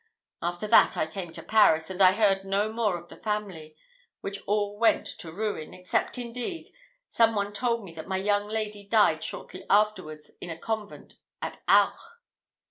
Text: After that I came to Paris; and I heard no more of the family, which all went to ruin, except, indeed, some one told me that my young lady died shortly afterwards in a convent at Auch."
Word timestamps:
After 0.41 0.65
that 0.65 0.97
I 0.97 1.05
came 1.05 1.31
to 1.33 1.43
Paris; 1.43 1.91
and 1.91 2.01
I 2.01 2.13
heard 2.13 2.43
no 2.43 2.73
more 2.73 2.97
of 2.97 3.09
the 3.09 3.15
family, 3.21 3.75
which 4.21 4.39
all 4.47 4.79
went 4.79 5.05
to 5.19 5.31
ruin, 5.31 5.75
except, 5.75 6.17
indeed, 6.17 6.69
some 7.07 7.35
one 7.35 7.53
told 7.53 7.83
me 7.83 7.93
that 7.93 8.07
my 8.07 8.17
young 8.17 8.47
lady 8.47 8.83
died 8.83 9.23
shortly 9.23 9.63
afterwards 9.69 10.31
in 10.41 10.49
a 10.49 10.57
convent 10.57 11.19
at 11.39 11.61
Auch." 11.69 11.99